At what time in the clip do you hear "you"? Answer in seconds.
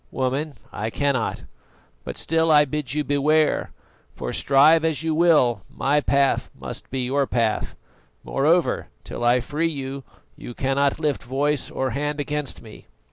2.95-3.03, 5.03-5.13, 9.69-10.03, 10.35-10.55